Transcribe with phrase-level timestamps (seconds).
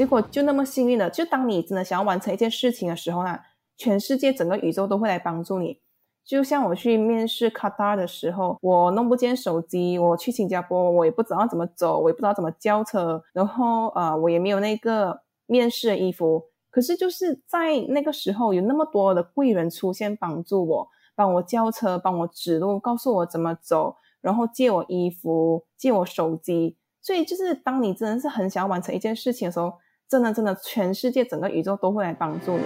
[0.00, 3.38] 结果就那么幸运的，就当你真的想要完成一件事情的时候呢，
[3.76, 5.78] 全世界整个宇宙都会来帮助你。
[6.24, 16.44] 就像我去面试卡塔尔的时候，我弄不见手机，我去新加坡，我也不知道怎么走，我也不知道怎么叫车，然后呃，我也没有那个面试的衣服。
[16.70, 26.78] 可是就是在那个时候，有那么多的贵人出现帮助我，帮我叫车，帮我指路，告诉我怎么走，然后借我衣服，借我手机。
[27.02, 29.72] 所以就是当你真的是很想要完成一件事情的时候，
[30.10, 32.64] 真的真的，全世界整个宇宙都会来帮助你。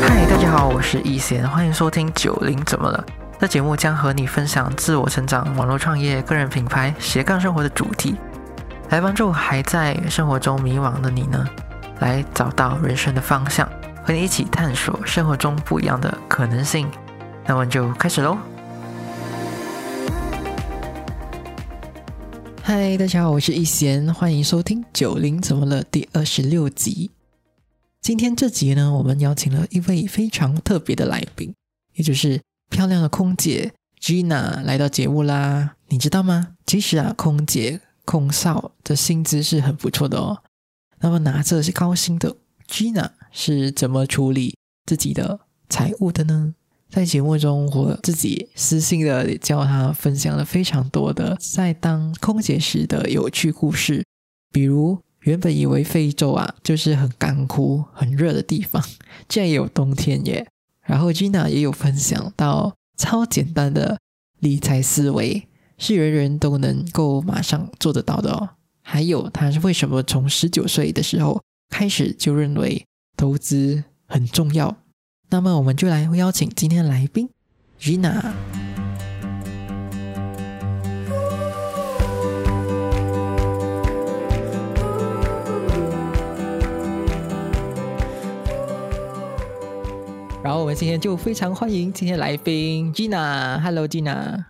[0.00, 3.04] 嗨，大家好，我是易贤，欢迎收听九零怎么了？
[3.38, 8.16] 这节目将和你分享自我成长、网络创业、个人品牌、斜杠生活的主题，
[8.88, 11.46] 来帮助还在生活中迷惘的你呢，
[11.98, 13.68] 来找到人生的方向，
[14.02, 16.90] 和你一起探索生活中不一样的可能性。
[17.44, 18.38] 那我们就开始喽！
[22.70, 27.10] 嗨，大家好，我是易贤，欢迎收听九零怎么了第二十六集。
[28.02, 31.54] 今天这集呢，我们邀请了一位非常特别的来宾，
[31.94, 35.76] 也就是漂亮的空姐 Gina 来到节目啦。
[35.88, 36.56] 你知道吗？
[36.66, 40.42] 其实啊，空姐、空少的薪资是很不错的哦。
[41.00, 42.36] 那么拿着是高薪的
[42.68, 46.52] Gina 是怎么处理自己的财务的呢？
[46.90, 54.04] 在节目中，我自己私信的教他分享了非常多的在当空姐时的有趣故事，
[54.52, 54.98] 比如。
[55.22, 58.82] 原本以为非洲啊就是很干枯、很热的地方，
[59.28, 60.46] 竟然也有冬天耶。
[60.80, 63.98] 然后 Gina 也有分享到超简单的
[64.38, 68.48] 理财思维，是人人都能够马上做得到的哦。
[68.80, 72.82] 还有他是为什么从十九岁的时候开始就认为
[73.16, 74.74] 投资很重要。
[75.30, 77.28] 那么我们就来邀请今天的来宾
[77.78, 78.32] Gina。
[90.42, 93.60] 然后我们今天就非常欢迎今天来宾 Gina。
[93.60, 94.46] Hello，Gina。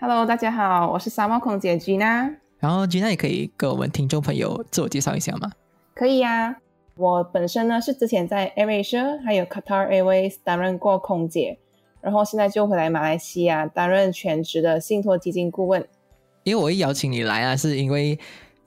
[0.00, 2.34] Hello，大家好，我是沙漠空姐 Gina。
[2.58, 5.52] 然后 Gina 也可以跟我们听众朋友自我介绍一下吗？
[5.94, 6.56] 可以呀，
[7.02, 11.58] 我本身呢是之前在 AirAsia 还有 Qatar Airways 担任过空姐，
[12.00, 15.84] 然后现在就回来马来西亚担任全职的信托基金顾问。
[16.44, 18.16] 因为我一邀请你来啊，是因为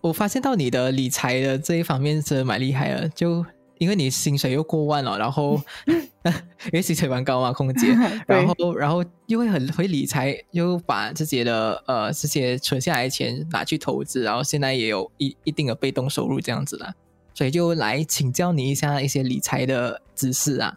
[0.01, 3.45] 我发现到你的理财的这一方面是蛮厉害的，就。
[3.77, 7.87] 因为你薪水又过万了，然后 因为薪水蛮高嘛，空姐，
[8.25, 16.95] 然后然后又会很会理财，又把自己的呃这些存下来的钱拿去投资，然后现在也有一一定的被动收入这样子啦，
[17.35, 20.75] 所以就来请教你一下一些理财的知识啊。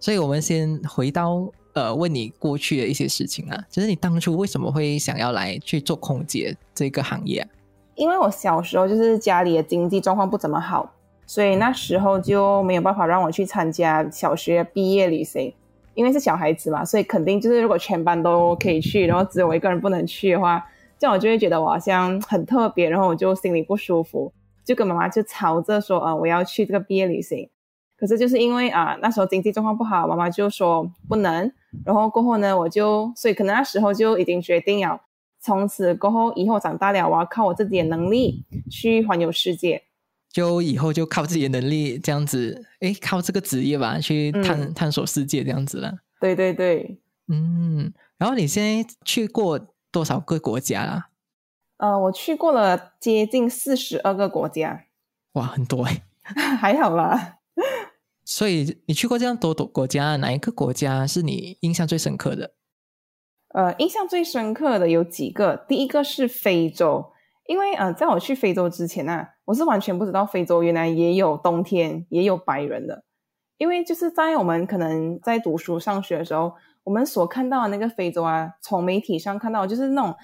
[0.00, 7.46] 所以我们先回到呃问你过去的一些事情啊，就是你当初为什么会想要来去做空姐这个行业？
[7.96, 10.90] 因为我小时候就是家里的经济状况不怎么好。
[11.28, 15.52] 所以那时候就没有办法让我去参加小学毕业旅行，
[15.94, 20.64] 因为是小孩子嘛，所以肯定就是如果全班都可以去，然后只有我一个人不能去的话，
[21.00, 24.32] 这样我就会觉得我好像很特别，然后我就心里不舒服，
[24.66, 27.48] 就跟妈妈就吵着说啊，我要去这个毕业旅行。
[27.96, 31.50] 可是就是因为啊那时候经济状况不好，妈妈就说不能。
[31.84, 35.00] 然后过后呢，我就所以可能那时候就已经决定了，
[35.40, 39.82] 从此过后以后长大了，我要靠我自己的能力去环游世界。
[40.30, 45.94] 就以后就靠自己的能力这样子，哎，靠这个职业吧，去探探索世界这样子了。
[46.20, 47.92] 对对对，嗯。
[48.18, 49.58] 然后你现在去过
[49.90, 51.08] 多少个国家啦？
[51.78, 54.84] 呃，我去过了接近四十二个国家。
[55.32, 56.02] 哇，很多哎，
[56.56, 57.38] 还好啦。
[58.24, 62.52] 所以你去过这样多多国家，哪一个国家是你印象最深刻的？
[63.54, 67.12] 呃，印象最深刻的有几个，第一个是非洲。
[67.46, 73.04] 因为呃，在我去非洲之前呢，我是完全不知道非洲原来也有冬天，也有白人的。
[73.58, 80.14] 因为就是在我们可能在读书上学的时候，我们所看到的那个非洲啊，从媒体上看到就是那种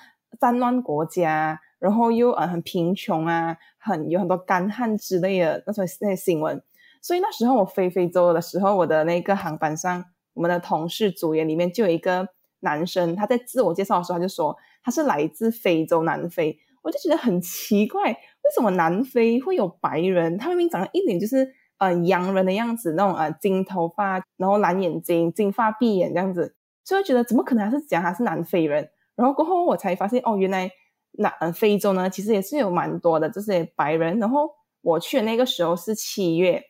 [0.40, 6.62] 战乱国家，然后又呃很贫穷啊，很有很多干旱之类的那种那些新闻。
[7.00, 12.28] 所以那时候我飞非洲的时候，我的那个航班上，我们的同事组员里面就有一个
[12.60, 16.58] 男生，他在自我介绍的时候他就说他是来自非洲南非。
[16.82, 20.36] 我就觉得很奇怪，为什么南非会有白人？
[20.36, 28.90] 他明明长得一脸就是呃洋人的样子，那种呃金头发，然后蓝眼睛、金发碧眼这样子，所以觉得怎么可能还是讲他是南非人？
[29.22, 30.68] 然后过后我才发现，哦，原来
[31.12, 34.18] 南非洲呢其实也是有蛮多的这些白人。
[34.18, 36.60] 然后我去的那个时候是七月，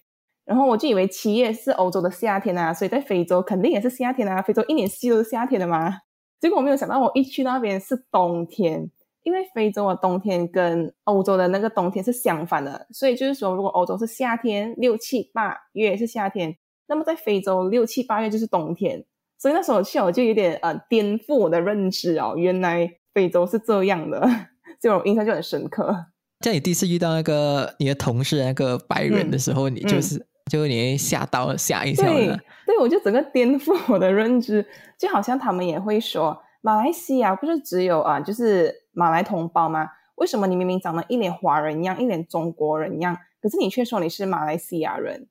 [0.44, 5.96] 然后我就以为七月是欧洲的夏天啊，所以在非洲肯定也是夏天啊，非洲一年四季都是夏天的嘛。
[6.40, 8.90] 结果我没有想到，我一去那边是冬天，
[9.22, 16.54] 因为非洲的冬天跟欧洲的那个冬天是相反的，所以就是说，如果欧洲是夏天，六七八月是夏天，
[16.86, 19.06] 那么在非洲六七八月就是冬天。
[19.42, 24.24] 所以那时候去，我就有点呃颠覆我的认知哦，原来非洲是这样的，
[24.80, 25.92] 这种印象就很深刻。
[26.38, 32.38] 在你第一次遇到那个你的同事那个白人的时候，你就是就你会吓到吓一跳了。
[32.64, 34.64] 对，我就整个颠覆我的认知，
[34.96, 39.88] 就好像他们也会说，马来西亚不是只有啊，就是马来同胞吗？
[40.14, 45.26] 为什么你明明长得一脸华人一样，一脸中国人一样，可是你却说你是马来西亚人？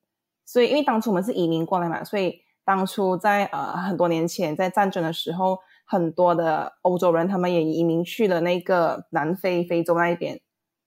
[0.45, 2.41] 所以因为当初我们是移民过来嘛，所以。
[2.63, 10.39] 当初在呃很多年前，在战争的时候，很多的欧洲人他们也移民去了那个南非、非洲那一边，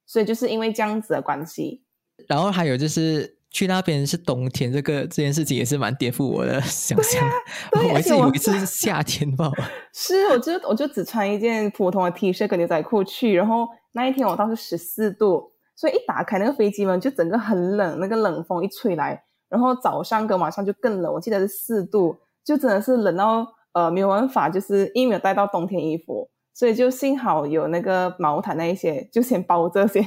[0.07, 1.83] 所以就是因为这样子的关系。
[2.29, 7.29] 然后还有就是去那边是冬天，这个这件事情也是蛮颠覆我的想象。
[7.93, 9.51] 我是以为是夏天吧？
[9.93, 19.25] 是，我就我就只穿一件普通的 T 恤跟牛仔裤去，然后那一天我当时十四度，所以一打开那个飞机门，就整个很冷，那个冷风一吹来。
[19.55, 30.05] 然后早上跟晚上就更冷，我记得是四度，就真的是冷到呃没有办法，就是因为没有带到冬天衣服，所以就幸好有那个毛毯那一些，就先包这些。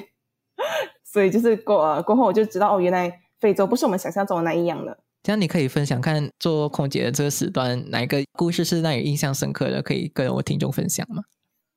[1.05, 3.09] 所以就是过呃过后我就知道哦，原来
[3.39, 4.97] 非洲不是我们想象中的那一样的。
[5.23, 11.23] 这样你可以分享看做空姐的这个时段，哪一个故事是让你印象深刻的，可以跟我听众分享吗？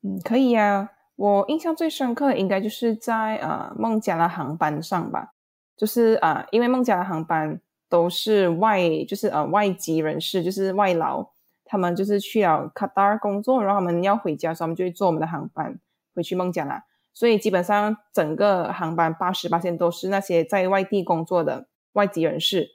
[0.02, 0.90] 嗯，可以呀。
[1.16, 5.32] 我印象最深刻应该就是在呃孟加拉航班上吧。
[5.80, 11.26] 就是啊，因为孟加拉航班都是外，就是呃外籍人士，就是外劳，
[11.64, 15.78] 他们就是去了卡达尔工作，然后他们要回家，所以他们就会坐我们的航班
[16.14, 16.84] 回去孟加拉。
[17.14, 22.68] 所以基本上整个航班八十八线都是那些在外地工作的外籍人士。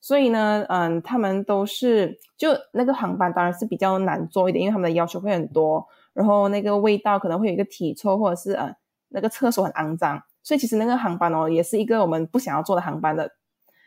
[0.00, 8.74] 所以呢，嗯，他们都是就那个航班当然是比较难做一点，因为他们的要求会很多，然后那个味道可能会有一个体臭，或者是呃
[9.10, 10.22] 那个厕所很肮脏。
[10.46, 13.32] 所以其实那个航班哦，也是一个我们不想要坐的航班的。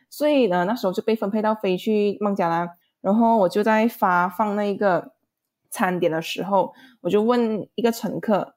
[0.10, 2.70] 所以呢，那时候就被分配到飞去孟加拉。
[3.00, 5.14] 然后我就在发放那个
[5.70, 8.56] 餐点的时候，我就问一个乘客，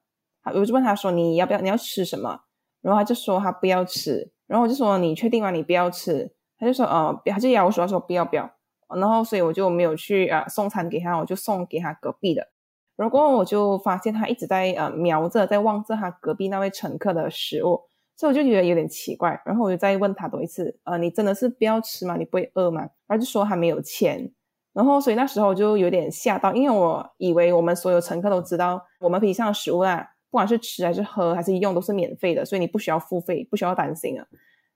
[0.53, 1.61] 我就问他说：“你要不要？
[1.61, 2.03] 你要吃。
[2.03, 2.41] 什么？”
[2.83, 4.29] 然后他就说他不要吃。
[4.47, 5.49] 然后我就说：“你确定吗？
[5.49, 6.29] 你不要吃？”
[6.59, 8.51] 他就说：“呃，他就摇手说不要不要。”
[8.93, 12.49] 然后所以我就没有去啊送餐给他，我就送给他隔壁的。
[12.97, 17.83] 然后我就发现他一直在呃瞄着，在望着他隔壁那位乘客的食物。
[18.15, 22.15] 所以我就觉得有点奇怪，然后我就再问他多一次，呃，你真的是不要吃吗？
[22.15, 22.87] 你不会饿吗？
[23.07, 24.31] 他就说他没有钱，
[24.71, 34.25] 然后所以那时候我就有点吓到，因为我以为我们所有乘客都知道，我们飞机上的食物啊，不管是吃还是喝还是用都是免费的，所以你不需要付费，不需要担心啊。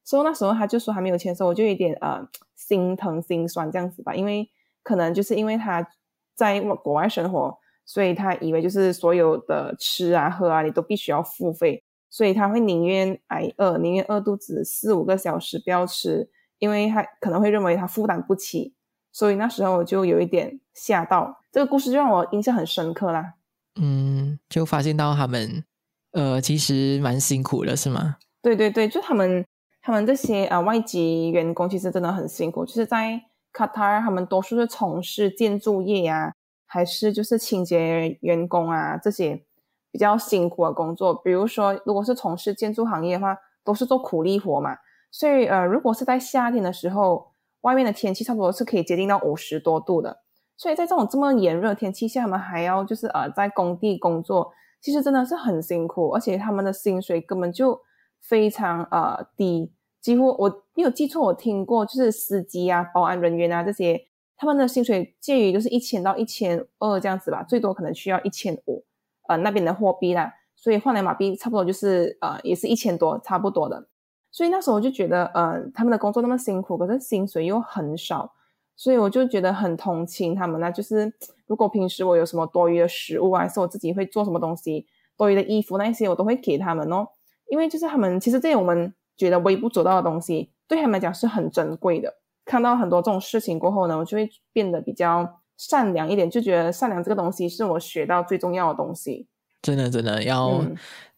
[0.03, 4.49] 所以那时候他就说他没有钱的时候，我就有点呃心疼心酸这样子吧，因为
[4.81, 5.87] 可能就是因为他
[6.35, 11.83] 在国外生活，所以他以为就是所有的吃啊喝啊，你都必须要付费。
[12.09, 18.73] 所以他会宁愿挨饿，宁愿饿肚子四五个小时不要吃，因为他可能会认为他负担不起。
[19.11, 23.33] 所以那时候我就有一点吓到，这个故事就让我印象很深刻啦。
[23.79, 25.63] 嗯，就发现到他们
[26.11, 28.17] 呃其实蛮辛苦的，是吗？
[28.41, 29.43] 对对对，就他们
[29.81, 33.19] 他们这些呃外籍员工其实真的很辛苦，就是在
[33.51, 36.33] 卡塔尔，他们多数是从事建筑业呀，
[36.67, 39.46] 还是就是清洁员工啊这些。
[39.91, 44.77] 比较辛苦的工作，比如说，如果是从事建筑行业的话，都是做苦力活嘛。
[45.09, 50.21] 所以，呃，如果是在夏天的时候，外面的天气差不多是可以接近到五十多度的。
[50.57, 54.51] 所以在这种这么炎热的天气下，他们还要就是呃在工地工作，
[54.81, 57.79] 其实真的是很辛苦，而且他们的薪水根本就
[58.19, 68.83] 非常呃低，几乎我没有记错，我听过就是司机啊、保安人员啊这些，他们的薪水介于就是一千到一千二这样子吧，最多可能需要一千五。
[69.27, 73.87] 呃，那边的货币啦，所以换来马币差不多就是呃，也是一千多，差不多的。
[74.31, 78.33] 所以那时候我就觉得，呃，他们的工作那么辛苦，可是薪水又很少，
[78.75, 80.71] 所以我就觉得很同情他们呢。
[80.71, 81.11] 就是
[81.45, 84.85] 如果平时我有什么多余的食物啊，还是我自己会做什么东西，
[85.17, 87.07] 多余的衣服那些，我都会给他们哦。
[87.49, 92.13] 因为就是他们其实这些我们觉得微不足道的东西，对他们来讲是很珍贵的。
[92.45, 95.41] 看到很多这种事情过后呢，我就会变得比较。
[95.57, 99.27] 善良一点，就觉得善良这个东西是我学到最重要的东西。
[99.61, 100.63] 真的，真的要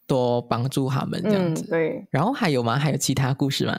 [0.06, 1.68] 多帮助他们这样子。
[1.68, 2.06] 对。
[2.10, 2.78] 然后还有吗？
[2.78, 3.76] 还有其他故事吗？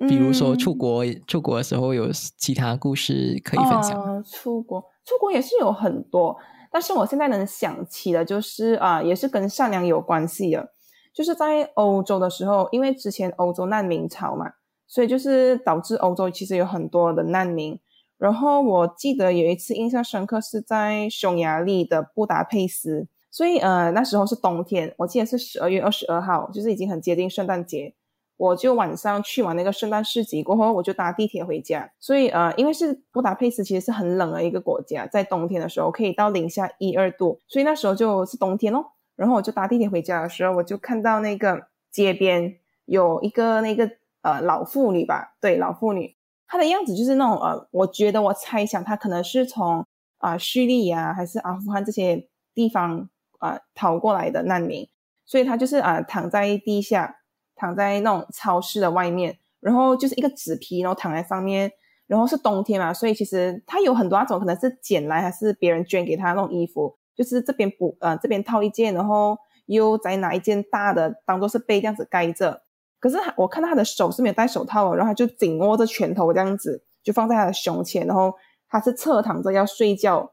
[0.00, 4.22] 比如说出国，出国的时候有其他故事可以分享。
[4.24, 6.36] 出国，出国也是有很多，
[6.70, 10.72] 但是我现在能想起的，就是啊，也是跟善良有关系的。
[11.14, 14.52] 就是在欧洲的时候，因为之前欧洲难民潮嘛，
[14.86, 17.78] 所以就是导致欧洲其实有很多的难民。
[18.22, 27.92] 然后我记得有一次印象深刻是在匈牙利的布达佩斯，所以呃那时候是冬天，我记得是十二月二十二号，就是已经很接近圣诞节。
[28.36, 31.90] 我就晚上去完那个圣诞市集过后，我就搭地铁回家。
[31.98, 38.92] 所以呃，因为是布达佩斯，其实是很冷的一个国家，在冬天的时候可以到零下一二度，所以那时候就是冬天咯。
[39.16, 43.90] 然后我就搭地铁回家的时候，我就看到那个街边有一个那个
[44.22, 46.14] 呃老妇女吧，对，老妇女，
[46.52, 49.86] 他的样子就是那种呃，我觉得我猜想他可能是从
[50.18, 54.86] 啊叙利亚还是阿富汗这些地方啊逃过来的难民，
[55.24, 57.20] 所以他就是啊躺在地下。
[57.54, 61.70] 躺在那种超市的外面，然后就是一个纸皮，然后躺在上面，
[62.08, 72.62] 然后是冬天嘛，所以其实他有很多那种可能是捡来还是别人捐给他那种衣服，就是这边补呃这边套一件，然后又再拿一件大的当做是被这样子盖着。
[73.02, 78.32] 可是我看到他的手是没有戴手套，然后他就紧握着拳头这样子，就放在他的胸前，然后
[78.68, 80.30] 他是侧躺着要睡觉，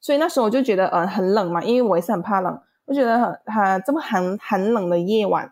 [0.00, 5.50] 所以那时候我就觉得呃很冷嘛，因为我也是很怕冷，我觉得他这么寒寒冷的夜晚。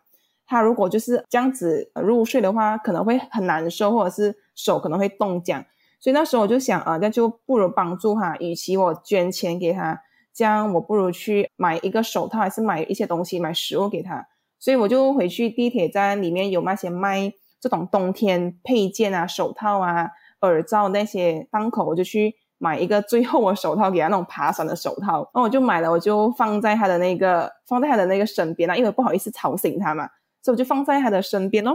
[0.50, 5.64] 他如果就是这样子入睡的话，可能会很难受，或者是手可能会冻僵。
[6.00, 10.00] 所以那时候我就想啊，那就不如帮助他，与其我捐钱给他，
[10.32, 14.26] 这样我不如去买一个手套，还是买一些东西，买食物给他。
[14.58, 20.10] 所以我就回去地铁站里面有那些卖这种冬天配件啊，手套啊、
[20.40, 25.18] 耳罩那些档口，我就去买一个最厚的手套给他，那种爬山的手套。
[25.32, 30.08] 然后我就买了，我就放在他的那个放在他的那个身边啊，因为不好意思吵醒他嘛。
[30.42, 31.72] 所以我就放在他的身边哦，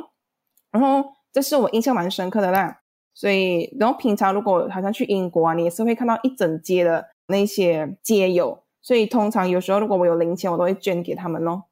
[0.71, 2.79] 然后这是我印象蛮深刻的啦。
[3.13, 8.63] 所以，然后平常如果好像去英国啊，你也是会看到一整街的那些街友。
[8.81, 11.63] 所以通常有时候如果我有零钱，我都会捐给他们哦。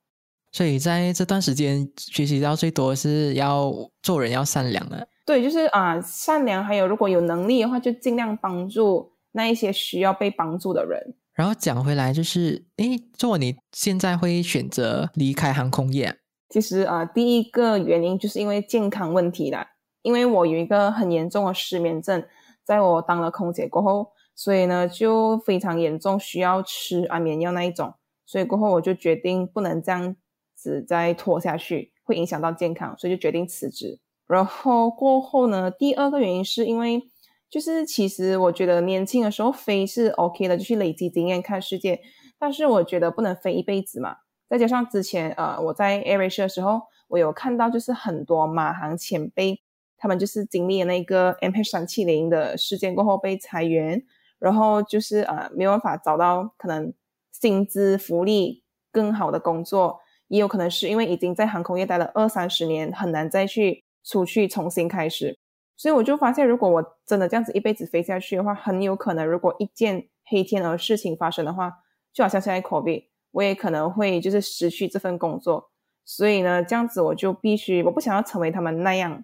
[0.51, 5.07] 所以在这段时间学习到最多是要做人要善良的。
[5.25, 11.15] 对，就是啊，善良，还有如果有能力的话，就尽量帮助那一些需要被帮助的人。
[11.33, 16.17] 然后讲回来就是，诶，做你现在会选择离开航空业。
[16.49, 19.65] 其实啊，第一个原因就是因为健康问题啦。
[20.01, 22.23] 因为我有一个很严重的失眠症，
[22.65, 27.93] 在我当了空姐过后，所以呢就非常严重，需要吃安眠药那一种。
[28.25, 30.15] 所以过后我就决定不能这样
[30.61, 33.99] 子再拖下去，会影响到健康，所以就决定辞职。
[34.27, 37.01] 然后过后呢，第二个原因是因为，
[37.49, 41.99] 就是其实我觉得年轻的时候飞是 OK 的，就去累积经验看世界，
[42.37, 44.17] 但是我觉得不能飞一辈子嘛。
[44.47, 49.61] 再加上之前，呃，我在 AirAsia 的时候，我有看到就是很多马航前辈，
[49.97, 54.03] 他们就是经历了那个 MH 三七零的事件过后被裁员，
[54.39, 56.93] 然后就是呃没有办法找到可能
[57.31, 60.00] 薪资福利更好的工作，
[60.31, 65.37] 也有可能是因为已经在航空业待了二三十年，很难再去出去重新开始。
[65.75, 71.73] 所以我就发现，如果我真的这样子一辈子飞下去的话，很有可能如果一件黑天鹅事情发生的话，
[72.13, 73.07] 就好像现在 COVID。
[73.31, 75.71] 我也可能会就是失去这份工作，
[76.03, 79.23] 所以呢，这样子我就必须，我不想要成为他们那样，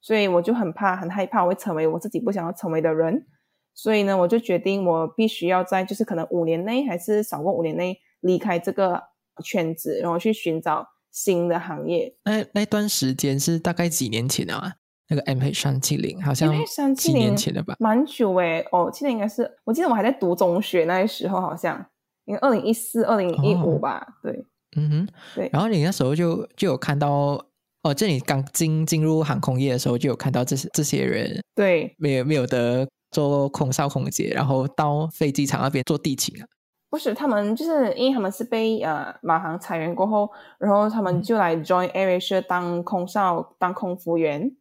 [0.00, 3.26] 所以我就很怕、很害怕我会成为我自己不想要成为的人，
[3.74, 9.02] 所以呢，我就决定我必须要在就是可能五年内还是少过五年内离开这个
[9.42, 12.14] 圈子，然后去寻找新的行业。
[12.24, 14.74] 那那段时间是大概几年前啊？
[15.08, 16.52] 那个 M H 三七零好像
[16.94, 17.74] 几年前的吧？
[17.78, 21.86] 蛮久诶，哦，记得应该是，我记得我还在读中学那时候好像。
[22.26, 24.44] 因为二零一四、二零一五吧，对，
[24.76, 25.48] 嗯哼，对。
[25.50, 27.42] 然后你那时候就就有看到，
[27.82, 36.46] 哦，这里刚进进入航空业的时候，就有看到这些这些人，对，没有没有的做空少空姐，然后到飞机场那边做地勤啊。
[36.90, 44.56] 不是，他们就是因为他们是被呃马航裁员过后，然后他们就来 join AirAsia 当空少、当空服员。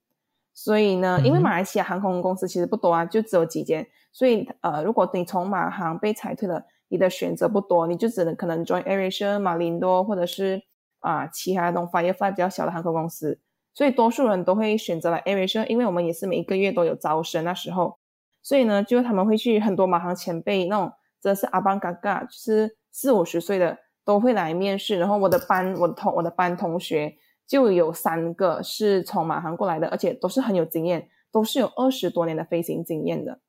[0.53, 6.63] 所以呢，因为马来西亚航空公司其实不多啊，就只有几间，所以呃，如果你从马航被裁退了。
[6.89, 10.61] 你的选择不多，你就只能可能 join AirAsia、马林多，或者是
[11.01, 13.41] 啊其他那种 Firefly 比较小的航空公司。
[13.73, 17.97] 所以多数人都会选择来 AirAsia，因为我们也是每一个月都有招生那时候。
[18.41, 24.97] 所以呢，就他们会去很多马航前辈那种，真的是阿邦嘎嘎，就是四五十岁的都会来面试。
[24.97, 27.15] 然后我的班，我的同我的班同学
[27.47, 33.39] 就有三个是从马航过来的，而且都是很有经验，都是有二十多年的飞行经验的。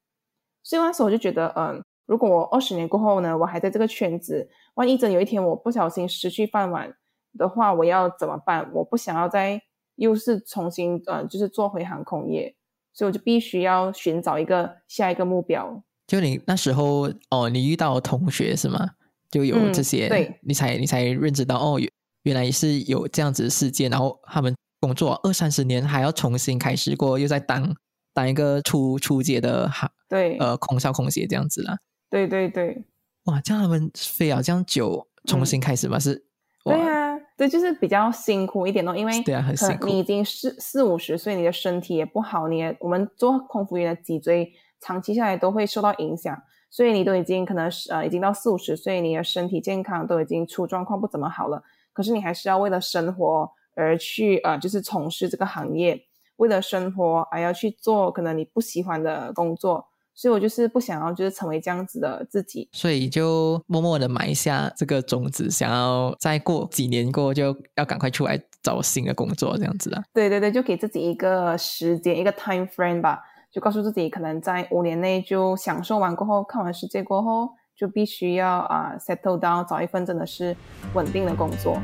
[0.62, 1.82] 所以那时候我就觉得，嗯。
[2.06, 6.96] 如果我二十年过后呢，我还在这个圈子，万一真有一天我不小心失去饭碗
[7.36, 8.66] 的话，我要怎么办？
[8.72, 9.60] 我不想要再
[9.96, 12.56] 又是重新呃，就是做回航空业，
[12.94, 15.82] 所以我就必须要寻找一个下一个目标。
[16.08, 18.90] 就你那时候哦，你遇到同学是吗？
[19.30, 21.88] 就有这些，对，你才你才认知到哦，原
[22.24, 27.72] 原来是有这样子的事件，然后他们工作二三十年还要重新开始过，又在当。
[28.14, 31.78] 当一个初初阶的哈对，呃空少空姐这样子啦。
[32.10, 32.82] 对对对，
[33.26, 36.00] 哇，这样他们飞啊这样久重新开始吗？
[36.00, 36.24] 是
[36.64, 56.00] 哇对啊，对，就是比较辛苦一点咯，因为对啊很辛苦你已经四四五十岁，你的身体也不好，你也我们做空服员的脊椎长期下来都会受到影响，所以你都已经可能是呃已经到四五十岁，你的身体健康都已经出状况不怎么好了，可是你还是要为了生活而去呃就是从事这个行业，
[56.36, 70.02] 为了生活还要去做可能你不喜欢的工作，所以我就是不想要就是成为这样子的自己，所以就默默的埋下这个种子，想要再过几年过就要赶快出来找新的工作这样子啊。
[70.12, 73.20] 对对对，就给自己一个时间，一个 time frame 吧，
[73.50, 80.54] 就告诉自己，可能在五年内就享受完过后，看完世界过后，就必须要啊、settle down，找一份真的是
[80.92, 81.80] 稳定的工作。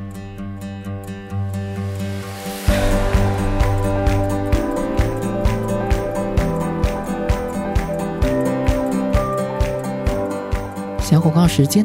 [10.99, 11.83] 小广告时间，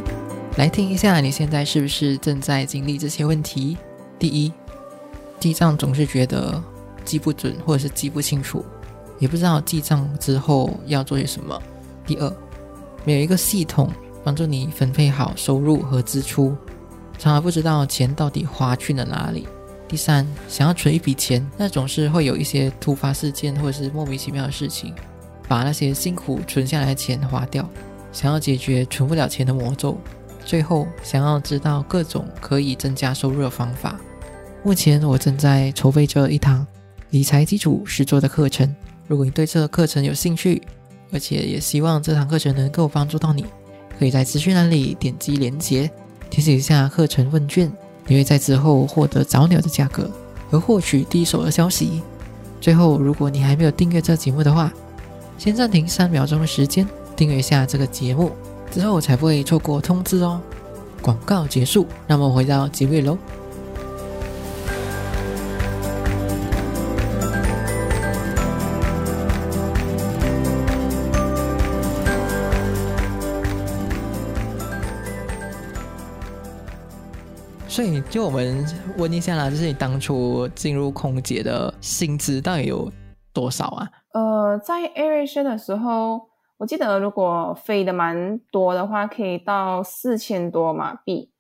[0.59, 3.79] 来听一下，你现在是不是正在经历这些问题？
[4.19, 4.53] 第一，
[5.39, 6.63] 记账总是觉得
[7.03, 8.63] 记不准，或者是记不清楚，
[9.21, 11.57] 也不知道记账之后要做些什么。
[12.05, 12.37] 第二，
[13.05, 13.89] 没有一个系统
[14.25, 16.57] 帮助你分配好收入和支出，
[17.17, 19.47] 常常不知道钱到底花去了哪里。
[19.87, 24.95] 第三，想要存一笔钱，那总是会有一些突发事件或者是莫名其妙的事情，
[25.47, 27.69] 把那些辛苦存下来的钱花掉。
[28.13, 29.99] 想要解决存不了钱的魔咒，
[30.45, 34.01] 最后想要知道各种可以增加收入的方法。
[34.63, 36.67] 目前我正在筹备着一堂
[37.11, 38.75] 理财基础实作的课程，
[39.11, 40.63] 如果你对这个课程有兴趣，
[41.13, 43.45] 而且也希望这堂课程能够帮助到你，
[43.99, 45.91] 可以在资讯栏里点击连接，
[46.31, 47.69] 填写一下课程问卷，
[48.07, 50.09] 你会在之后获得早鸟的价格
[50.49, 52.03] 和获取第一手的消息。
[52.61, 54.73] 最后，如果你还没有订阅这节目的话，
[55.37, 56.87] 先暂停三秒钟的时间。
[57.17, 58.31] 订阅一下这个节目，
[58.71, 60.41] 之后才不会错过通知哦。
[61.03, 63.19] 广告结束，那么回到结尾喽。
[78.11, 78.67] 就我们
[78.99, 82.91] 问一下啦，就是你当初进入空姐的薪资到底有
[83.33, 83.89] 多少啊？
[84.13, 91.31] 呃，在 AirAsia 的时候，我记得如果飞的蛮多的话，可以到四千多马币。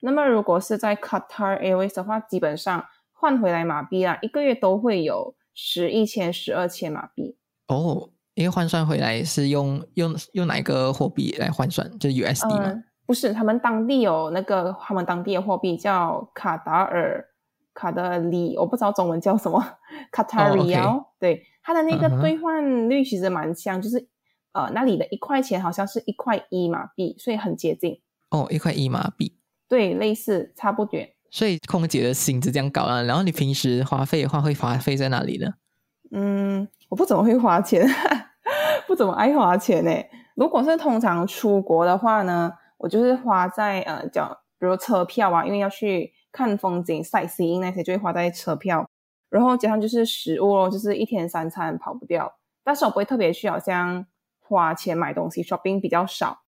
[0.00, 7.36] 那么如果是在 Qatar Airways 的话，基本上换回来马币啊，一个月都会有十一千、十二千马币。
[7.68, 11.86] 哦，因为换算回来是用用用哪个货币来换算？
[11.98, 12.68] 就是 USD 吗？
[12.68, 17.24] 嗯，不是，他们当地有那个他们当地的货币叫卡达尔
[17.72, 19.64] 卡德里，我不知道中文叫什么，
[20.10, 21.12] 卡塔里奥。
[21.18, 24.08] 对，它的那个兑换率其实蛮像，就是
[24.52, 28.00] 呃那里的一块钱好像是一块一马币，所以很接近。
[28.30, 29.36] 哦，一块一马币。
[29.68, 30.98] 对，类似差不多。
[31.30, 35.52] 所以空姐的薪资这样高啊，然后你平时花费的话会花费在哪里呢？
[36.12, 37.86] 嗯，我不怎么会花钱，
[38.86, 39.90] 不怎么爱花钱呢。
[40.34, 48.88] 如果是通常出国的话呢，我就是花在呃，叫比如车票啊，因为要去看风景、sightseeing 那些，就会花在车票。
[49.28, 52.38] 然后加上就是食物咯，就是一天三餐跑不掉。
[52.62, 54.06] 但是我不会特别去好像
[54.40, 56.42] 花钱买东西，shopping 比较少。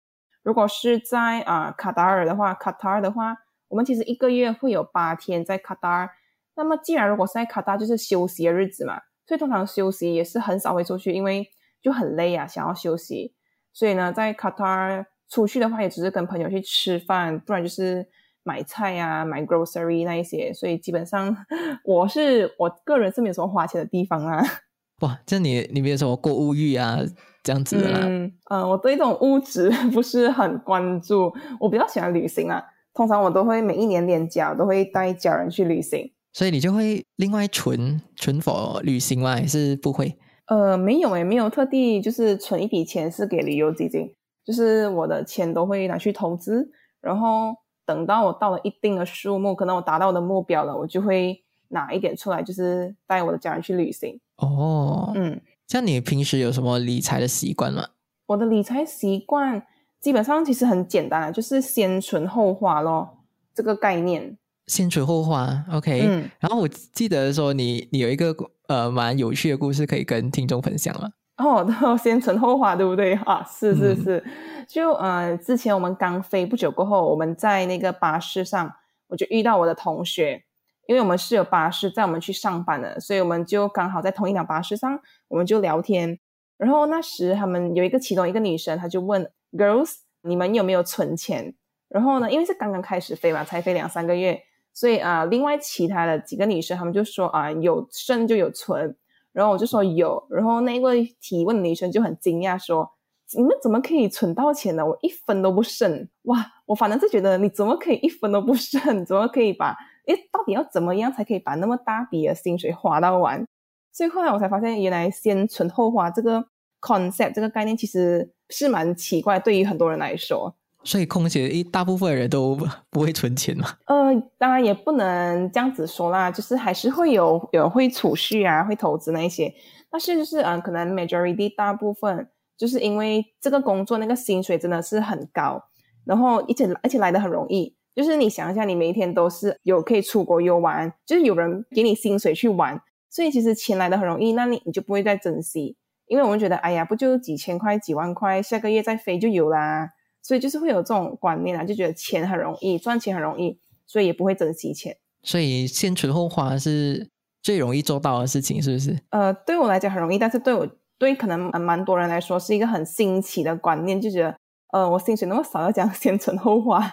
[0.43, 3.35] 如果是在啊、卡达尔的话，卡塔尔的话，
[3.67, 6.09] 我们其实一个月会有八天在卡塔尔。
[6.55, 11.49] 那么既然如果是在卡达，就是休息的日子嘛，所以通常休息也是很少会出去，因为
[11.81, 13.35] 就很累啊，想要休息。
[13.73, 18.05] 所以呢，在卡塔尔出去的话，也只是跟朋友去吃饭，不然就是
[18.43, 20.53] 买菜呀、买 grocery 那一些。
[20.53, 21.35] 所以基本上
[21.83, 24.43] 我是我个人是没有什么花钱的地方啦。
[25.01, 26.99] 哇，这你你没有什么购物欲啊，
[27.43, 27.99] 这样子的啦。
[28.03, 32.63] 嗯呃，我对这种物质 不是很关注，我比较喜欢旅行啊。
[32.93, 36.11] 通常我都会每一年年假我都会带家人去旅行。
[36.33, 39.35] 所以你就会另外存存否旅行吗？
[39.35, 40.17] 还是不会？
[40.47, 44.15] 呃，没有诶，没有特地就是存一笔钱是给旅游基金，
[44.47, 47.53] 就是我的钱都会拿去投资，然后
[47.86, 54.17] 等到我到了一定的数目，可能我达到我的目标了，我就会拿一点出来，就是带我的家人去旅行。
[54.38, 57.89] 哦，嗯，像你平时有什么理财的习惯吗？
[58.27, 59.62] 我的理财习惯
[59.99, 63.17] 基本上其实很简单啊，就是先存后花咯，
[63.53, 64.38] 这个概念。
[64.67, 66.01] 先存后花，OK。
[66.07, 68.33] 嗯，然后我记得说你你有一个
[68.67, 71.12] 呃蛮有趣的故事可以跟听众分享吗？
[71.38, 73.45] 哦，都先存后花，对不对啊？
[73.47, 74.26] 是是嗯是，
[74.67, 78.73] 就呃，之前我们刚飞不久过后，我们在那个巴士上，
[79.08, 80.43] 我就遇到我的同学，
[80.88, 86.17] 因为我们是有巴士载我们去上班的，所以我们就刚好在同一辆巴士上，我们就聊天。
[86.58, 91.54] 然后那时他们有一个其中一个女生，她就问 girls，你们有没有存钱？
[91.88, 94.41] 然后呢，因为是刚刚开始飞嘛，才飞两三个月，
[94.73, 98.97] 所以啊，另外其他的几个女生，她们就说啊，有剩就有存。
[99.38, 102.89] 然后我就说有，然后那位提问的女生就很惊讶说，
[103.38, 104.84] 你们怎么可以存到钱呢？
[104.84, 106.10] 我一分都不剩。
[106.23, 108.82] 哇，我反正是觉得你怎么可以一分都不剩？
[109.06, 109.78] 怎么可以把？
[110.08, 113.45] 诶，到底要怎么样才可以把那么大笔的薪水花到完？
[113.93, 116.43] 所以后来我才发现，原来先存后花这个
[116.82, 120.56] concept 这个概念其实是蛮奇怪，对于很多人来说。
[120.83, 122.57] 所以空姐一大部分人都
[122.89, 123.67] 不会存钱嘛？
[123.87, 129.53] 呃，当然也不能这样子说啦，就是还是会有有会储蓄啊，会投资那一些。
[129.89, 135.61] 但是就是嗯，可能 majority 大部分就是因为这个工作那个薪水真的是很高，
[136.05, 137.75] 然后而且而且来的很容易。
[137.95, 149.89] 就是你想一下，你每一天都是有可以出国游玩，就是有人给你薪水去玩，所以其实钱来的很容易，那你你就不会再珍惜，因为我们觉得，哎呀，不就几千块、几万块，下个月再飞就有啦，
[150.21, 154.97] 所以就是会有这种观念啊，就觉得钱很容易，赚钱很容易，所以也不会珍惜钱。
[155.23, 157.10] 所以先存后花是
[157.41, 158.97] 最容易做到的事情，是不是？
[159.10, 164.38] 呃，对我来讲很容易，但是对我对可能蛮多人来说是一个很新奇的观念，就觉得，
[164.73, 166.91] 呃，我薪水那么少，要讲 先存后花。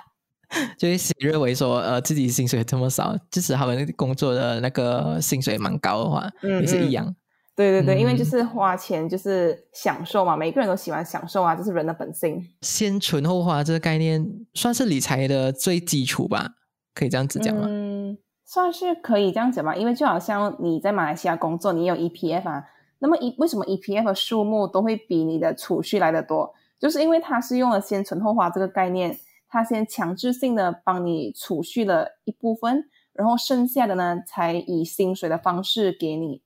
[0.78, 7.16] 就会认为说，呃，自己薪水这么少，即使他们工作的那个薪水蛮高的话，也是一样。
[7.56, 12.44] 对对对，因为就是花钱就是享受嘛，每个人都喜欢享受啊，这是人的本性。
[12.62, 16.54] 先存后花这个概念，算是理财的最基础吧？
[16.94, 17.66] 可以这样子讲吗？
[17.68, 19.74] 嗯，算是可以这样讲吧。
[19.76, 22.64] 因为就好像你在马来西亚工作，你有 EPF 啊，
[22.98, 26.52] 那么一为什么 EPF 的数目都会比你的储蓄来的多？
[26.80, 29.18] 就是因为它是用了先存后花这个概念。
[29.46, 36.42] 它先强制性的帮你储蓄了一部分，然后剩下的呢，才以薪水的方式给你。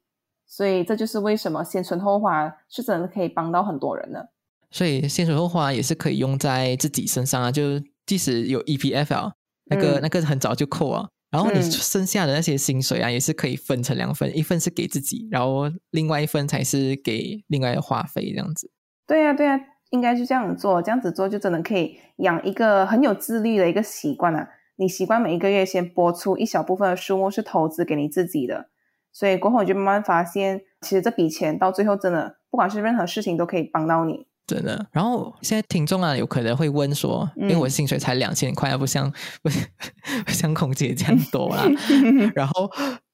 [0.49, 4.31] 所以这就是为什么先存后花是真的可以帮到很多人的。
[4.73, 7.63] 所以先存后花也是可以用在自己身上啊，就
[8.05, 9.31] 即使有 EPFL
[9.67, 18.71] 那个那个很早就扣啊，然后你剩下的那些薪水啊，也是可以分成两份，一份是给自己，然后另外一份才是给另外的花费这样子。
[19.07, 19.61] 对呀，对呀。
[19.91, 24.47] 应该就这样做，这样子做就真的可以养一个很有自律的一个习惯啊！
[24.77, 28.69] 你习惯每一个月先拨出一小部分的数目是投资给你自己的，
[29.19, 34.29] 所以过后你就慢慢发现，其实这笔钱到最后真的，不管是任何事情都可以帮到你。
[34.47, 34.87] 真的。
[34.93, 41.65] 然后现在听众啊，有可能会问说，因为我薪水才两千块，不像 不像空姐这样多啦。
[42.33, 42.71] 然后，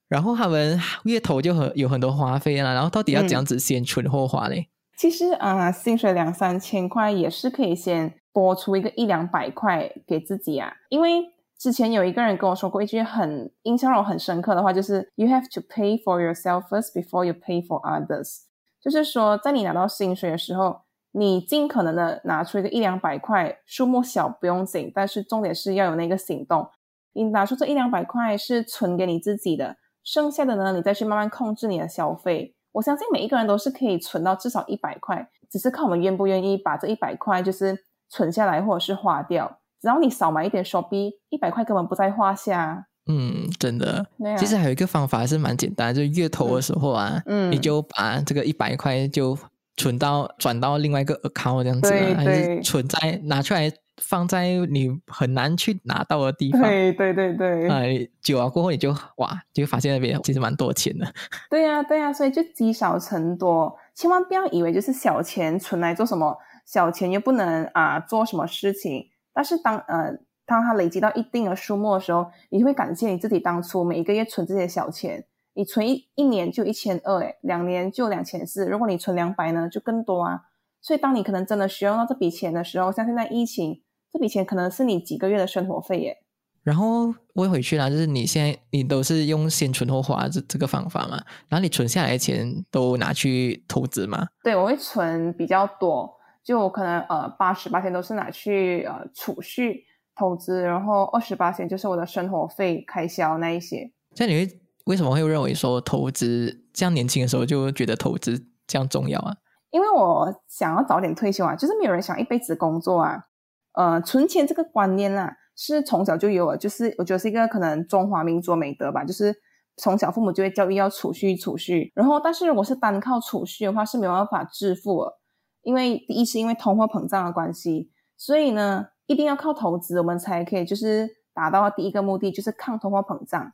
[0.07, 4.69] 然后他们月头就很有很多花费啊，然后到底要怎样子先存后花嘞？
[4.99, 10.71] 其实啊，薪水两三千块也是可以先拨出一个一两百块给自己啊。
[10.91, 11.34] 因为
[11.65, 18.41] 之前有一个人跟我说过一句很印象让我很深刻的话，就是 “You have to pay for yourself first before you pay for others”。
[18.83, 26.69] 就是说，在你拿到薪水的时候，你尽可能的拿出一个一两百块，数目小不用紧，但是重点是要有那个行动。
[27.15, 32.55] 你拿出这一两百块是存给你自己的，剩下的呢，你再去慢慢控制你的消费。
[32.73, 39.61] 我相信每一个人都是可以存到至少一百块，只是看我们愿不愿意把这一百块就是存下来或者是花掉。
[39.85, 42.87] 只要你少买一点手币，一百块根本不在话下。
[43.05, 44.07] 嗯，真的。
[44.39, 49.37] 其实还有一个方法是蛮简单，就是月头的时候啊，嗯，你就把这个一百块就
[49.77, 53.71] 存到转到另外一个 account 这样子，还是存在拿出来。
[54.03, 61.07] 放在你很难去拿到的地方，对对对久了过后你就哇，就发现那边其实蛮多钱的。
[61.49, 69.07] 对呀对呀，所以就积少成多，千万不要以为就是小钱存来做什么，小钱又不能啊做什么事情。
[69.35, 70.17] 但是当呃
[70.47, 75.27] 当它累积到一定的数目的时候，你就会感谢你自己当初每一个月存这些小钱。
[75.55, 78.67] 你存一一年就一千二，哎，两年就两千四。
[78.67, 80.41] 如果你存两百呢，就更多啊。
[80.81, 83.83] 所以当你可能真的需要到这笔钱的时候，像现在疫情。
[84.13, 86.19] 这笔钱可能是你几个月的生活费耶。
[86.63, 91.21] 然后问回去啦，就是你现在你都是用先存后花这这个方法嘛？
[91.49, 94.29] 然后你存下来的钱都拿去投资吗？
[94.45, 96.09] 对，我会存比较多，
[96.45, 103.91] 就可能呃八十八千都是拿去呃储蓄投资，然后二十八千就是我的生活费开销那一些。
[104.19, 109.35] 那你会为什么会认为说投资这样年轻的时候就觉得投资这样重要啊？
[109.71, 113.25] 因为我想要早点退休啊，就是没有人想一辈子工作啊。
[113.73, 119.35] 呃，存钱这个观念啊，是从小就有了，就是我觉得是一个可能中华民族美德吧，就是
[119.77, 121.91] 从小父母就会教育要储蓄储蓄。
[121.97, 125.21] 然后，但是如果是单靠储蓄的话，是没有办法致富了，
[125.65, 133.53] 因为第一是因为通货膨胀的关系，所以呢，一定要靠投资，我们才可以就是达到第一个目的，就是抗通货膨胀。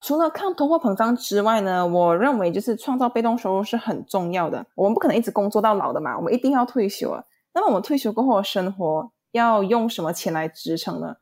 [0.00, 4.64] 除了抗通货膨胀之外呢，我认为就是创造被动收入是很重要的。
[4.76, 7.24] 我们不可能一直工作到老的嘛，我们一定要退休啊。
[7.52, 11.16] 那么我们退休过后的生活要用什么钱来支撑呢？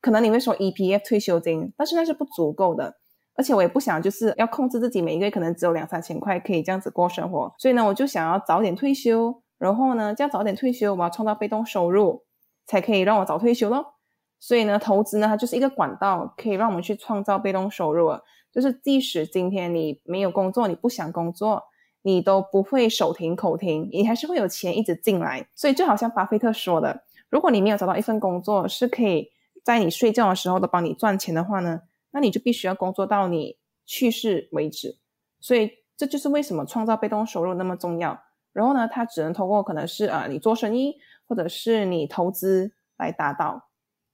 [0.00, 2.96] 可能你会说 EPF 退休金，但是那是不足够的。
[3.34, 12.24] 而且我也不想就是要控制自己每一个月可能只有两三千块可以这样子过生活，所以呢，我就想要早点退休，然后呢，这样早点退休，我要创造被动收入，
[12.66, 13.94] 才可以让我早退休咯。
[14.40, 18.10] 所以呢，投资呢，它就是一个管道，可以让我们去创造被动收入。
[18.50, 21.62] 就是即使今天你没有工作，你不想工作，
[22.02, 25.46] 你都不会手停口停，你还是会有钱一直进来。
[25.54, 29.30] 所以就好像巴菲特说的，如果你没有找到一份工作是可以
[29.62, 34.98] 在你睡觉的时候都帮你赚钱的话呢，那你就必须要工作到你去世为止。
[35.38, 38.20] 所以这就是为什么创造被动收入那么重要。
[38.52, 43.68] 然后呢，它只能通过可能是啊，你做生意或者是你投资来达到。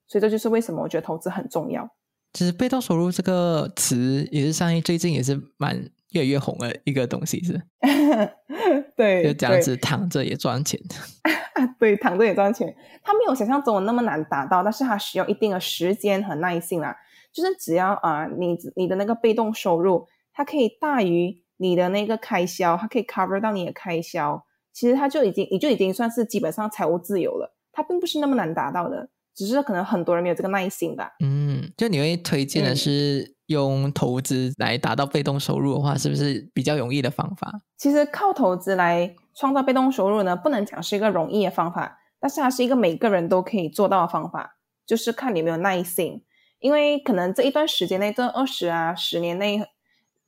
[0.06, 1.88] 所以这就是为什么我觉得投资很重要。
[2.32, 5.76] 其实被动收入这个词也是上一最近也是蛮
[6.12, 7.60] 越来越红的一个东西，是。
[8.96, 10.80] 对，就这样子躺着也赚钱。
[11.78, 12.74] 对，躺着也赚钱。
[13.02, 16.94] 它没有想象中的那么难达到，但是它需要一定的时间和耐性啊。
[17.32, 27.54] 就是只要啊，你你的那个被动收入，它可以大于你的那个开销，它可以 cover 到你的开销，其实它就已经你就已经算是基本上财务自由了。
[27.70, 29.10] 它并不是那么难达到的。
[29.34, 31.12] 只是可能很多人没有这个耐心吧。
[31.22, 37.48] 嗯，就你会推荐的是用投资来达到被动收入的话，是不是比较容易的方法？
[37.76, 46.24] 其实靠投资来创造被动收入呢，不能讲是一个容易的方法，但是它是一个每个人都可以做到的方法，就是看你有没有耐心。
[46.58, 49.64] 因为可能这一段时间内，这二十啊十年内，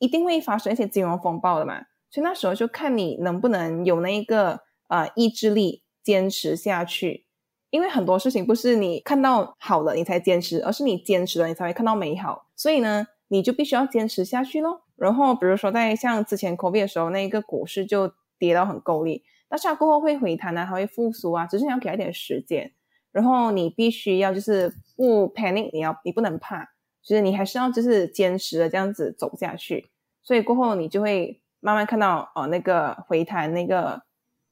[0.00, 7.26] 一定会发生一些金融风暴的嘛，所以那时候就看你能不能有那一个呃意志力坚持下去。
[7.70, 12.48] 因为很多事情不是你看到好了你才坚持，而是你坚持了你才会看到美好。
[12.56, 14.82] 所以呢，你就必须要坚持下去咯。
[14.96, 22.72] 然后，比如说在像之前 COVID 的时候，那一个股市就跌到很够力，但是它过后会回弹啊，它会复苏啊，只是你要给它一点时间。
[23.12, 26.64] 然后你必须要就是不 panic，你要你不能怕，
[27.02, 29.89] 就是你还是要就是坚持的这样子走下去。
[30.22, 34.00] 所以过后你就会慢慢看到哦那个回弹那个。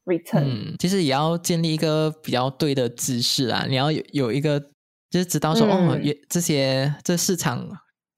[0.08, 0.42] return。
[0.42, 3.66] 嗯，其实也要建立一个比较对的姿势啊！
[3.68, 4.58] 你要有有一个，
[5.10, 7.68] 就是知道说哦，也这些这市场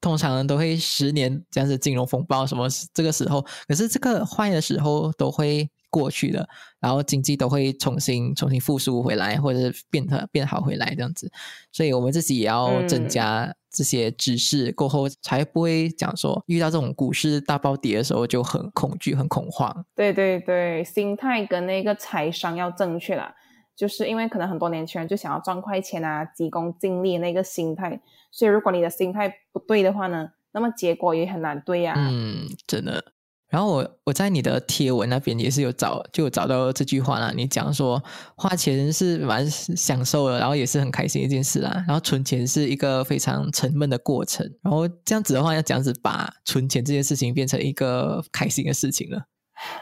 [0.00, 6.48] 通常都会十年这样子金融风暴什么这个时候，可是这个坏的时候都会过去的，
[6.80, 11.30] 然后经济都会重新重新复苏回来，或者是变得变好回来这样子，
[11.70, 13.54] 所以我们自己也要增加。
[13.72, 19.86] 这些知识过后，才不会讲说遇到这种股市大暴跌的时候就很恐惧、很恐慌。
[19.94, 23.32] 对对对，心态跟那个财商要正确啦。
[23.76, 28.00] 就是因为可能很多年轻人就想要赚快钱啊，急功近利那个心态，
[28.32, 31.94] 所以如果你的心态不对的话呢，那么结果也很难对呀。
[31.96, 33.04] 嗯，真的。
[33.50, 37.32] 然后我我在你的贴文那边也是有找，就找到这句话啦。
[37.34, 38.00] 你讲说
[38.36, 41.84] 花钱是蛮享受的，然后也是很开心一件事啦。
[41.86, 44.48] 然后存钱是一个非常沉闷的过程。
[44.62, 49.24] 然后这样子的话，要这样子把存钱这件事情变成一个开心的事情了。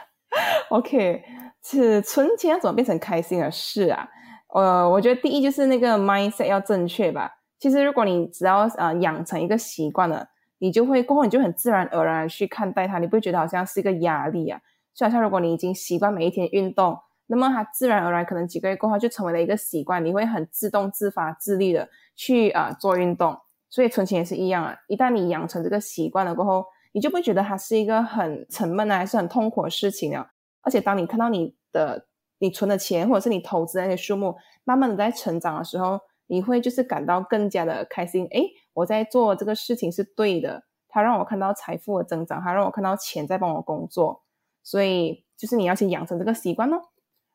[0.71, 1.21] OK，
[1.63, 4.07] 是存钱要怎么变成开心的事啊？
[4.55, 7.29] 呃，我觉得第一就是那个 mindset 要正确吧。
[7.59, 10.25] 其实如果你只要呃养成一个习惯了。
[10.59, 14.61] 你就会过后，你就很自然而然去看待它，你不会觉得好像是一个压力啊。
[14.93, 23.37] 就好像如果你已经习惯每一天运动，那么它自然而然可能几个月过后就成为了一个习惯，你会很自动自发自律的去啊做运动。
[23.69, 30.27] 所以存钱也是一样啊，一旦你养成这个习惯了过后，你就不会觉得它是一个很沉闷啊，还是很痛苦的事情啊。
[30.61, 32.07] 而且当你看到你的
[32.39, 44.23] 你存的钱或者是你投资那些数目慢慢的在成长的时候，你会就是感到更加的开心，诶，我在做这个事情是对的，它让我看到财富的增长，它让我看到钱在帮我工作，
[44.63, 46.81] 所以就是你要先养成这个习惯哦。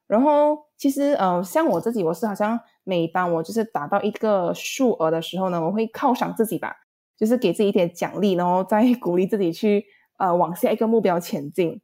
[0.06, 6.76] 然后其实，呃，像我自己，我是好像每当我就是达到一个数额的时候呢，我会犒赏自己吧，
[7.16, 9.86] 就是给自己一点奖励，然后再 鼓励自己去
[10.18, 11.80] 呃往下一个目标前进。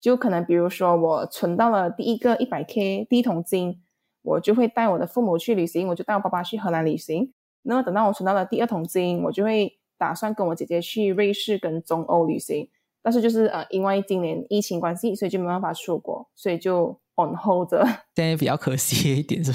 [0.00, 3.82] 就可能比如说我存到了第一个一百 K 第一桶金。
[4.22, 7.32] 我就会带我的父母去旅行，我就带我爸爸去荷兰旅行。
[7.66, 12.68] 那么等到我存到了第二桶金，我就会打算跟我姐姐去瑞士跟中欧旅行。
[13.02, 17.84] 但是就是呃，因为今年疫情关系，所以就没办法出国，所以就 on hold 着。
[18.16, 19.52] 现在比较可惜一点是？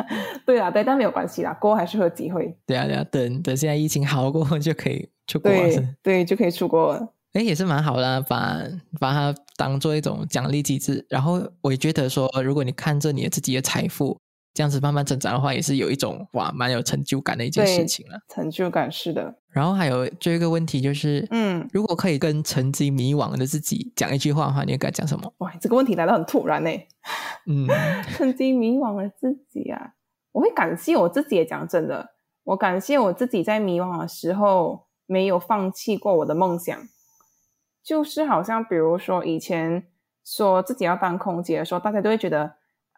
[0.46, 2.56] 对啊，对，但没有关系啦，过后还是有机会。
[2.66, 5.50] 对啊，对啊，等等现在疫情好过后就可以出国。
[5.50, 7.08] 对对，就可以出国了。
[7.34, 8.62] 哎，也是蛮好的，把
[8.98, 11.04] 把它当做一种奖励机制。
[11.10, 14.18] 然后我也觉得说，如果你看着你的自己的财富，
[14.54, 18.18] 这样子慢慢增长的话，也是有一种哇，蛮有成就感的一件事情了。
[18.28, 19.34] 成就感是的。
[19.50, 25.32] 然后还有最后一个问题就是，嗯，如果可以跟曾经迷惘的自己讲一句话的话，你应该讲什么？
[25.38, 26.70] 哇，这个问题来的很突然呢。
[27.46, 27.66] 嗯，
[28.16, 29.94] 曾经迷惘的自己啊，
[30.32, 31.44] 我会感谢我自己。
[31.44, 32.10] 讲真的，
[32.44, 36.76] 我感谢我自己在迷惘的时候没有放弃过我的梦想。
[37.82, 39.86] 就是好像比如说以前
[40.24, 42.54] 说自己要当空姐的时候，大家都会觉得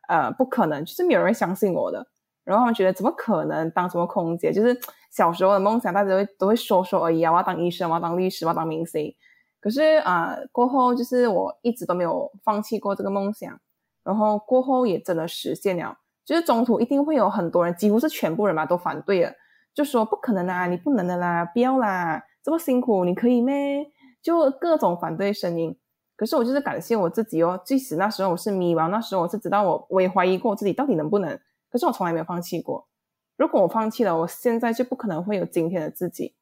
[0.08, 2.06] 呃不可能，就是没有人相信我的。
[2.44, 4.52] 然后他们觉得怎么可能当什么空姐？
[4.52, 4.78] 就是
[5.10, 7.32] 小时候的梦想，大家都会都会说说而已啊！
[7.32, 9.12] 我要当医生，我要当律师，我要当明星。
[9.60, 13.58] 可是啊，过后就是我一直都没有放弃过这个梦想，
[14.04, 15.98] 然后过后也真的实现了。
[16.24, 19.32] 就是中途一定会有很多人，几乎是全部人吧，都反对了，
[19.74, 23.86] 就说不可能啊，你不能的啦，不要啦，这么辛苦，你可以咩？
[24.22, 25.76] 就各种反对声音。
[26.16, 31.38] 可是我就是感谢我自己哦，即使那时候我是迷茫，那时候我是知道我我也怀疑过自己到底能不能。
[31.68, 32.88] 可是我从来没有放弃过。
[33.36, 36.34] 如果我放弃了，我现在就不可能会有今天的自己。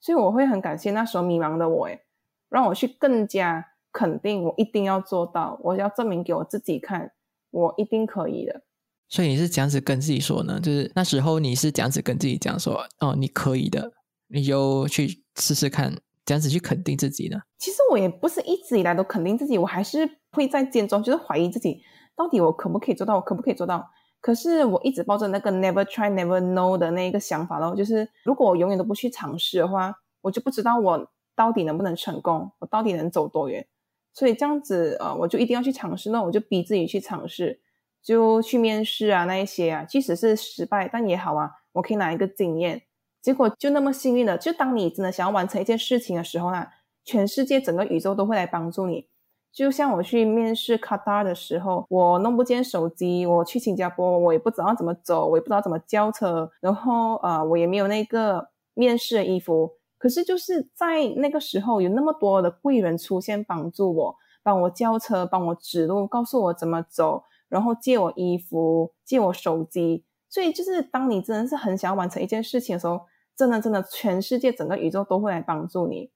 [0.00, 2.00] 所以我会很感谢那时候迷茫的我，诶，
[2.48, 7.12] 让我去更加肯定，我一定要做到，我要证明给我自己看，
[7.50, 8.62] 我一定可以的。
[9.10, 10.58] 所以你是这样子跟自己说呢？
[10.58, 13.92] 就是那时候你是这样子跟自己讲说：“哦，你可以的，
[14.28, 15.94] 你就去试试看。”
[16.28, 17.40] 这样子去肯定自己呢？
[17.58, 21.80] 其实我也不是一直以来都肯定自己，我还是会在间中就是怀疑自己，
[22.14, 23.88] 到底我可不可以做到，我可不可以做到？
[24.20, 33.66] 可是我一直抱着那个 never try never know 的那一个想法咯，就是如果我永远都不去尝试的话，我就不知道我到底能不能成功，我到底能走多远。
[34.12, 37.58] 所以这样子呃，我就一定要去尝试，那我就逼自己去尝试，
[38.02, 42.82] 就去面试啊，那一些啊，即使是失败，但也好啊，我可以拿一个经验。
[43.28, 46.66] 结果就那么幸运的，就当你真的想要完成一件事情的时候呢，
[47.04, 49.06] 全世界整个宇宙都会来帮助你。
[49.52, 59.72] 就像我去面试卡塔尔的时候，我弄不见手机，我去新加坡，我也不知道怎么走，我也不知道怎么叫车，然后呃，我也没有那个面试的衣服。
[59.98, 70.06] 可是就是在那个时候，有那么多的贵人出现帮助我，帮我叫车，帮我指路，告诉我怎么走，然后借我衣服，借我手机。
[70.30, 73.00] 所以就是当你真的是很想要完成一件事情的时候，
[73.38, 76.10] 真的真的，全世界整个宇宙都会来帮助你。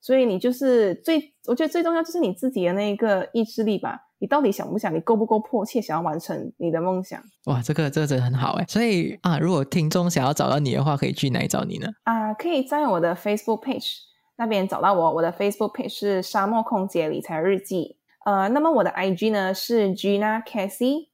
[0.00, 4.04] 所以你就是最，我觉得最重要就是你自己的那个意志力吧。
[4.20, 4.94] 你到底想不想？
[4.94, 7.20] 你够不够迫切想要完成你的梦想？
[7.46, 8.64] 哇，这个这个真的很好哎。
[8.68, 11.88] 所以啊，如果听众想要找到你的话，可以去哪里找你呢？
[12.04, 13.96] 啊，可以在我的 Facebook page
[14.36, 15.14] 那边找到我。
[15.14, 17.96] 我的 Facebook page 是沙漠空姐理财日记。
[18.24, 21.07] 呃，那么我的 IG 呢是 Gina Cassie。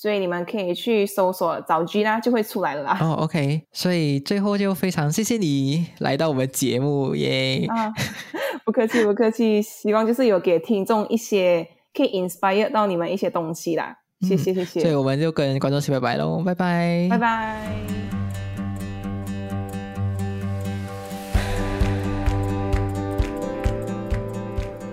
[0.00, 2.98] 所以你们可以去搜索找 G 啦，就会出来了啦。
[3.02, 7.66] 哦，OK，所以最后就非常谢谢你来到我们节目耶！
[7.68, 7.92] 啊，
[8.64, 9.60] 不客气，不客气。
[9.60, 13.94] 希望就是有给听众一些可以 inspire 到你们一些东西啦。
[14.26, 14.80] 谢谢，谢谢。
[14.80, 17.60] 所以我们就跟观众说拜拜喽，拜拜，拜拜。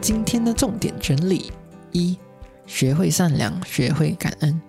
[0.02, 1.50] 今天的重点整理：
[1.94, 2.18] 一、
[2.66, 4.62] 学会善良，学会感恩。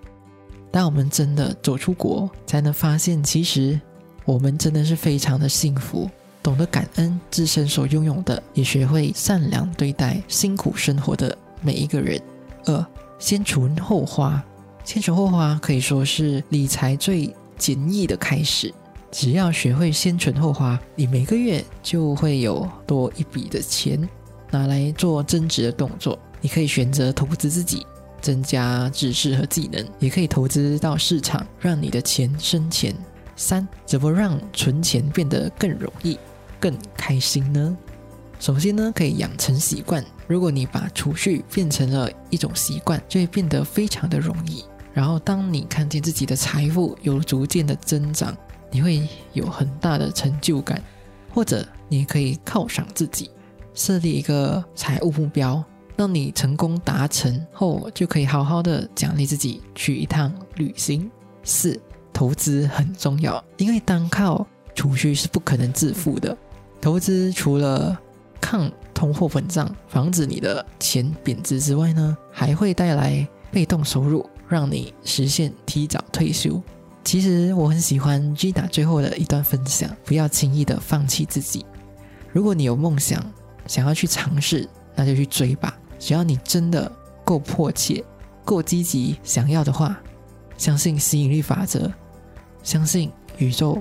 [0.70, 3.80] 当我们真的走出国，才能发现，其实
[4.24, 6.08] 我们真的是非常的幸福，
[6.42, 12.20] 懂得感恩自身所拥有的，也学会善良对待辛苦生活的每一个人。
[12.66, 12.86] 二，
[13.18, 14.44] 先存后花，
[14.84, 18.72] 先存后花可以说是理财最简易的开始。
[19.10, 24.06] 只要学会先存后花，你每个月就会有多一笔的钱
[24.50, 26.18] 拿来做增值的动作。
[26.42, 27.86] 你可以选择投资自己。
[28.20, 32.94] 增加知识和技能，也可以投资到市场，让你的钱生钱。
[33.36, 36.18] 三，怎么让存钱变得更容易、
[36.58, 37.76] 更开心呢？
[38.40, 40.04] 首先呢，可以养成习惯。
[40.26, 44.64] 如果你把储蓄变成了一种习惯，就会变得非常的容易。
[44.92, 48.36] 然后，当你看见自己的财富有逐渐的增长，
[48.70, 50.82] 你会有很大的成就感。
[51.32, 53.30] 或者，你可以犒赏自己，
[53.74, 55.64] 设立一个财务目标。
[55.98, 61.10] 当你成功达成后，就可以好好的奖励自己去一趟旅行。
[61.42, 61.76] 四，
[62.12, 66.38] 投资很重要，因为单靠储蓄是不可能致富的。
[66.80, 67.98] 投资除了
[68.40, 76.62] 抗通货膨胀、防止你的钱贬值之外呢，还会带来被动收入，让你实现提早退休。
[77.02, 81.66] 其实我很喜欢 Gina 最后的一段分享：不要轻易的放弃自己。
[82.30, 83.20] 如果你有梦想，
[83.66, 85.76] 想要去尝试，那就去追吧。
[85.98, 86.90] 只要你真的
[87.24, 88.04] 够迫切、
[88.44, 89.98] 够积极，想要的话，
[90.56, 91.90] 相信吸引力法则，
[92.62, 93.80] 相信宇宙，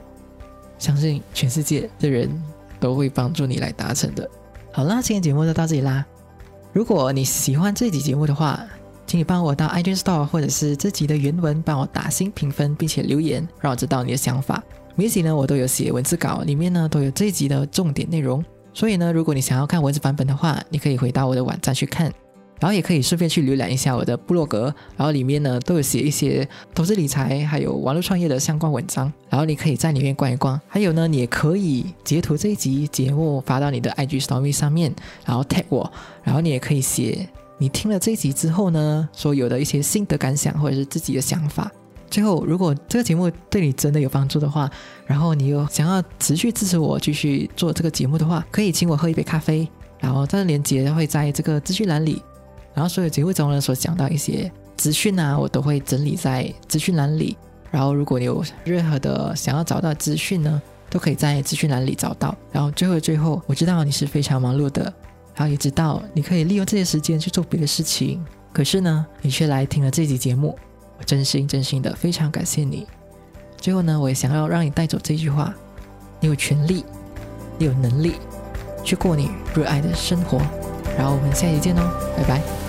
[0.78, 2.30] 相信全世界的人
[2.80, 4.30] 都会帮助你来达成的。
[4.72, 6.06] 好啦，今天节目就到这里啦。
[6.74, 8.64] 如果你喜欢这集节目的话，
[9.08, 14.62] 请你帮我到 iTunes Store 或者是这集的原文帮我打新评分，并且留言，让我知道你的想法。
[14.96, 18.44] 每集呢，我都有写文字稿，里面呢都有这集的重点内容。
[18.78, 22.14] 所以呢，如果你想要看文字版本的话，你可以回到我的网站去看。
[22.60, 30.62] 然后也可以顺便去浏览一下我的部落格，然后里面呢都有写一些投资理财还有网络创业的相关文章，然后你可以在里面逛一逛。
[30.68, 34.94] 还有呢，你也可以截图这一集节目发到你的 IG Story 上面，
[35.26, 35.92] 然后 tag 我，
[36.24, 41.72] 然后你也可以写你听了这一集之后呢，所有的一些心得感想或者是自己的想法。
[42.10, 44.70] 最后，如果这个节目对你真的有帮助的话，
[45.06, 49.68] 然后你又想要持续支持我继续做这个节目的话，可以请我喝一杯咖啡，
[50.00, 52.22] 然后这个链接会在这个资讯栏里。
[52.74, 57.36] 然后所有节目中呢所讲到一些资讯啊，我都会整理在资讯栏里。
[57.70, 62.36] 然后如果有任何的想要找到资讯呢，都可以在资讯栏里找到。
[62.52, 64.84] 然后最后最后，我知道你是非常忙碌的，
[65.36, 70.58] 然后也知道你可以利用这些时间去做别的事情，可是呢，你却来听了这集节目，
[70.98, 72.88] 我真心真心的非常感谢你。
[73.58, 75.54] 最后呢，我也想要让你带走这句话：
[76.20, 76.86] 你有权利，
[77.58, 78.14] 你有能力
[78.84, 80.40] 去过你热爱的生活。
[80.98, 82.67] 然后我们下期见哦，拜拜。